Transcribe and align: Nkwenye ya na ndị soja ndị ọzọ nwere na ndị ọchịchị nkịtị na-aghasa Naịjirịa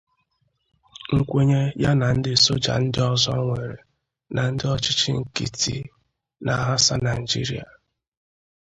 Nkwenye 1.15 1.61
ya 1.83 1.91
na 1.99 2.07
ndị 2.17 2.33
soja 2.43 2.75
ndị 2.83 3.01
ọzọ 3.13 3.31
nwere 3.41 3.77
na 4.33 4.41
ndị 4.51 4.65
ọchịchị 4.73 5.09
nkịtị 5.19 5.75
na-aghasa 6.45 6.93
Naịjirịa 7.03 7.65